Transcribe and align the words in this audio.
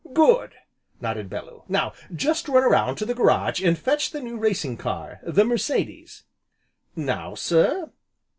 "Good!" 0.15 0.53
nodded 0.99 1.29
Bellew. 1.29 1.61
"Now 1.67 1.93
just 2.11 2.47
run 2.49 2.63
around 2.63 2.95
to 2.95 3.05
the 3.05 3.13
garage, 3.13 3.61
and 3.63 3.77
fetch 3.77 4.09
the 4.09 4.19
new 4.19 4.35
racing 4.35 4.77
car, 4.77 5.19
the 5.21 5.45
Mercedes." 5.45 6.23
"Now, 6.95 7.35
sir?" 7.35 7.91